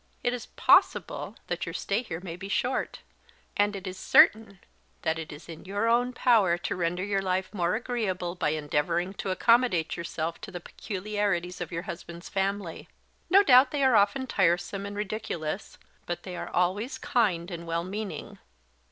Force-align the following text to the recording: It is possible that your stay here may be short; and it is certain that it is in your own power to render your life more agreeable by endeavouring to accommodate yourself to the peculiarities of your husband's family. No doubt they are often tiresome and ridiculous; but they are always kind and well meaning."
It 0.23 0.33
is 0.33 0.47
possible 0.47 1.35
that 1.45 1.67
your 1.67 1.73
stay 1.73 2.01
here 2.01 2.21
may 2.21 2.35
be 2.35 2.49
short; 2.49 3.01
and 3.55 3.75
it 3.75 3.85
is 3.85 3.99
certain 3.99 4.57
that 5.03 5.19
it 5.19 5.31
is 5.31 5.47
in 5.47 5.63
your 5.65 5.87
own 5.87 6.11
power 6.11 6.57
to 6.57 6.75
render 6.75 7.03
your 7.03 7.21
life 7.21 7.53
more 7.53 7.75
agreeable 7.75 8.33
by 8.33 8.49
endeavouring 8.49 9.13
to 9.13 9.29
accommodate 9.29 9.95
yourself 9.95 10.41
to 10.41 10.49
the 10.49 10.59
peculiarities 10.59 11.61
of 11.61 11.71
your 11.71 11.83
husband's 11.83 12.29
family. 12.29 12.89
No 13.29 13.43
doubt 13.43 13.69
they 13.69 13.83
are 13.83 13.95
often 13.95 14.25
tiresome 14.25 14.87
and 14.87 14.95
ridiculous; 14.95 15.77
but 16.07 16.23
they 16.23 16.35
are 16.35 16.49
always 16.49 16.97
kind 16.97 17.51
and 17.51 17.67
well 17.67 17.83
meaning." 17.83 18.39